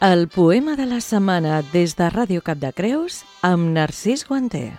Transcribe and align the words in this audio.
El 0.00 0.28
poema 0.28 0.76
de 0.76 0.86
la 0.86 1.02
setmana 1.04 1.58
des 1.74 1.92
de 1.98 2.06
Ràdio 2.08 2.40
Cap 2.40 2.56
de 2.56 2.70
Creus 2.72 3.18
amb 3.44 3.74
Narcís 3.74 4.22
Guanter. 4.24 4.70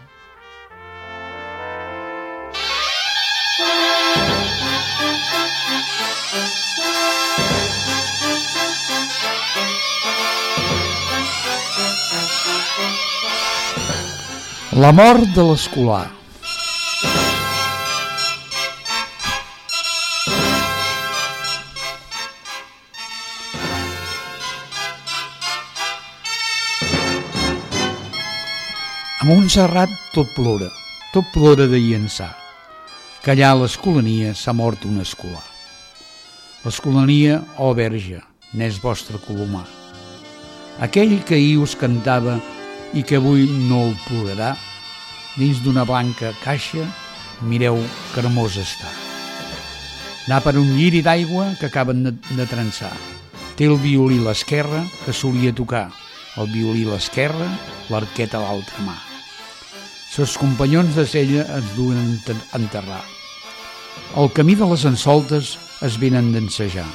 La 14.73 14.89
mort 14.89 15.29
de 15.37 15.45
l'escolar. 15.51 16.20
A 29.21 29.25
Montserrat 29.29 29.91
tot 30.15 30.31
plora, 30.33 30.65
tot 31.13 31.27
plora 31.29 31.67
de 31.69 31.77
llençar, 31.77 32.31
que 33.21 33.29
allà 33.35 33.51
a 33.53 33.57
l'escolania 33.59 34.31
s'ha 34.33 34.49
mort 34.57 34.81
un 34.89 34.95
escolar. 35.03 35.43
L'escolania, 36.63 37.35
oh 37.61 37.75
verge, 37.77 38.17
n'és 38.57 38.79
vostre 38.81 39.19
colomar. 39.21 39.67
Aquell 40.81 41.13
que 41.21 41.37
ahir 41.37 41.59
us 41.61 41.75
cantava 41.77 42.39
i 42.97 43.03
que 43.05 43.19
avui 43.21 43.45
no 43.67 43.83
el 43.91 43.93
plorarà, 44.07 44.55
dins 45.35 45.61
d'una 45.61 45.85
blanca 45.85 46.33
caixa, 46.41 46.87
mireu 47.45 47.77
que 48.15 48.23
hermós 48.23 48.57
està. 48.57 48.89
Anar 50.25 50.41
per 50.47 50.55
un 50.57 50.73
lliri 50.79 51.03
d'aigua 51.05 51.51
que 51.61 51.69
acaben 51.69 52.01
de, 52.09 52.15
de 52.41 52.49
trençar. 52.49 52.95
Té 53.53 53.69
el 53.69 53.77
violí 53.85 54.17
l'esquerra 54.17 54.81
que 55.05 55.13
solia 55.13 55.53
tocar, 55.53 55.91
el 56.41 56.49
violí 56.57 56.89
l'esquerra, 56.89 57.53
l'arqueta 57.93 58.41
a 58.41 58.45
l'altra 58.49 58.89
mà. 58.89 58.97
Ses 60.11 60.33
companyons 60.35 60.91
de 60.91 61.05
cella 61.07 61.45
es 61.55 61.67
duen 61.77 61.95
a 61.95 62.57
enterrar. 62.57 63.03
El 64.19 64.27
camí 64.35 64.57
de 64.59 64.65
les 64.67 64.81
ensoltes 64.83 65.53
es 65.87 65.93
venen 66.01 66.33
d'ensejar. 66.33 66.87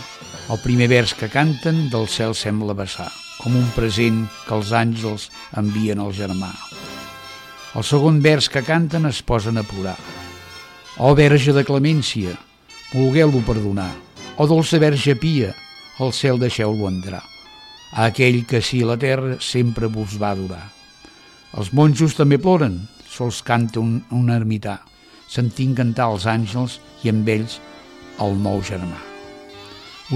El 0.52 0.58
primer 0.60 0.90
vers 0.92 1.14
que 1.16 1.30
canten 1.32 1.86
del 1.88 2.10
cel 2.12 2.34
sembla 2.36 2.74
vessar, 2.76 3.08
com 3.40 3.56
un 3.56 3.70
present 3.72 4.18
que 4.44 4.52
els 4.58 4.68
àngels 4.76 5.30
envien 5.56 6.02
al 6.04 6.12
germà. 6.12 6.50
El 7.72 7.86
segon 7.88 8.18
vers 8.20 8.50
que 8.52 8.60
canten 8.66 9.08
es 9.08 9.22
posen 9.24 9.56
a 9.56 9.64
plorar. 9.64 9.96
O 11.00 11.14
verge 11.16 11.54
de 11.56 11.64
clemència, 11.64 12.34
volgueu-lo 12.90 13.40
perdonar. 13.48 13.94
O 14.36 14.44
dolça 14.44 14.76
verge 14.76 15.14
pia, 15.16 15.54
al 16.04 16.12
cel 16.12 16.36
deixeu-lo 16.36 16.84
entrar. 16.92 17.22
A 17.96 18.10
aquell 18.10 18.42
que 18.44 18.60
sí 18.60 18.82
la 18.84 18.98
terra 19.00 19.38
sempre 19.40 19.88
vos 19.88 20.18
va 20.20 20.34
adorar. 20.36 20.66
Els 21.56 21.72
monjos 21.72 22.12
també 22.12 22.36
ploren, 22.36 22.76
sols 23.16 23.40
canta 23.42 23.80
un, 23.80 23.98
un 24.12 24.30
ermità, 24.32 24.78
sentint 25.32 25.74
cantar 25.78 26.10
els 26.12 26.26
àngels 26.30 26.78
i 27.02 27.12
amb 27.12 27.28
ells 27.32 27.58
el 28.22 28.36
nou 28.44 28.62
germà. 28.64 28.98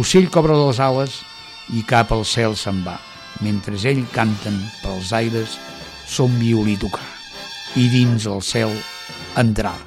Ocell 0.01 0.29
cobra 0.31 0.57
les 0.59 0.81
ales 0.85 1.21
i 1.75 1.83
cap 1.87 2.13
al 2.15 2.25
cel 2.29 2.57
se'n 2.59 2.83
va, 2.87 2.99
mentre 3.45 3.79
ell 3.91 4.05
canten 4.15 4.59
pels 4.83 5.13
aires 5.17 5.57
son 6.11 6.35
violí 6.39 6.77
tocar 6.79 7.07
i 7.79 7.87
dins 7.91 8.27
el 8.27 8.43
cel 8.43 8.75
entrar. 9.39 9.79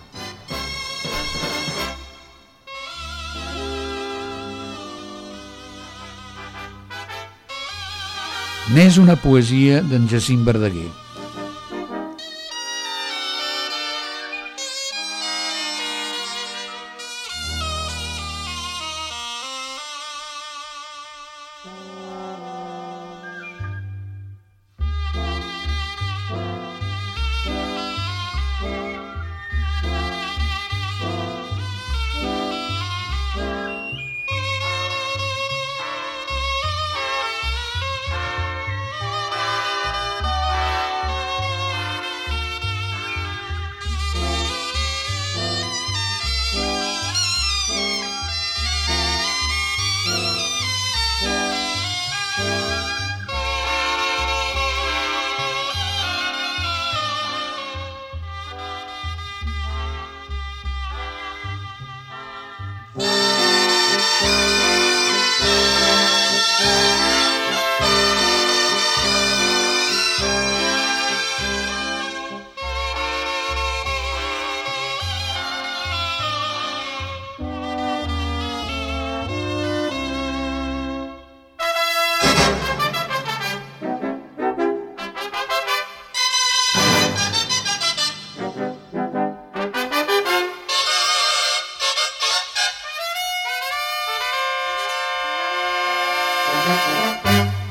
N'és 8.73 8.97
una 8.97 9.17
poesia 9.19 9.83
d'en 9.85 10.07
Jacint 10.09 10.45
Verdaguer. 10.47 11.02
Música 96.65 97.62